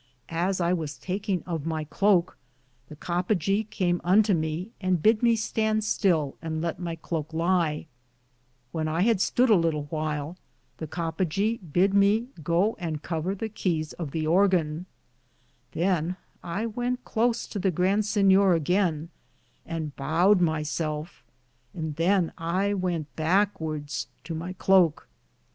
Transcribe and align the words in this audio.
As 0.33 0.59
I 0.59 0.73
was 0.73 0.97
taking 0.97 1.43
of 1.43 1.67
my 1.67 1.83
cloake, 1.83 2.35
the 2.89 2.95
Coppagaw 2.95 3.65
came 3.69 4.01
unto 4.03 4.33
me 4.33 4.71
and 4.81 4.99
bid 4.99 5.21
me 5.21 5.35
stand 5.35 5.83
still 5.83 6.37
and 6.41 6.59
lett 6.59 6.79
my 6.79 6.95
cloake 6.95 7.35
lye; 7.35 7.85
when 8.71 8.87
1 8.87 9.03
had 9.03 9.21
stood 9.21 9.51
a 9.51 9.55
litle 9.55 9.83
whyle, 9.91 10.37
the 10.77 10.87
Coppagaw 10.87 11.59
bid 11.71 11.93
me 11.93 12.29
goo 12.43 12.73
and 12.79 13.03
cover 13.03 13.35
the 13.35 13.47
Keaes 13.47 13.93
of 13.93 14.09
the 14.09 14.25
organ; 14.25 14.87
then 15.73 16.17
I 16.41 16.65
wente 16.65 17.05
Close 17.05 17.45
to 17.45 17.59
the 17.59 17.69
Grand 17.69 18.01
Sinyor 18.03 18.55
againe, 18.55 19.09
and 19.67 19.95
bowed 19.95 20.41
myselfe, 20.41 21.21
and 21.75 21.95
then 21.97 22.33
I 22.39 22.73
wente 22.73 23.15
backewardes 23.15 24.07
to 24.23 24.33
my 24.33 24.53
Cloake. 24.53 25.05